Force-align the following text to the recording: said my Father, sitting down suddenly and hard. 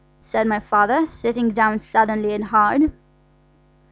said 0.19 0.47
my 0.47 0.59
Father, 0.59 1.05
sitting 1.05 1.51
down 1.51 1.77
suddenly 1.77 2.33
and 2.33 2.45
hard. 2.45 2.91